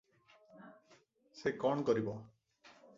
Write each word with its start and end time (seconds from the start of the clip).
ସେ 1.43 1.55
କଣ 1.65 1.87
କରିବ? 1.91 2.21